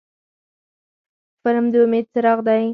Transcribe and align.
فلم 1.43 1.65
د 1.73 1.75
امید 1.85 2.05
څراغ 2.13 2.39
دی 2.47 2.65